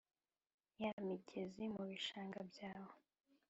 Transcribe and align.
ya 0.83 0.93
migezi 1.07 1.63
mu 1.75 1.83
bishanga 1.89 2.39
byawe. 2.49 2.95